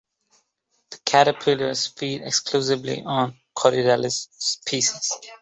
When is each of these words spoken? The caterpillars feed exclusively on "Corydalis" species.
The 0.89 0.97
caterpillars 1.05 1.85
feed 1.85 2.23
exclusively 2.23 3.03
on 3.05 3.37
"Corydalis" 3.55 4.29
species. 4.31 5.11